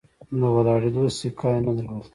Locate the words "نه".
1.65-1.71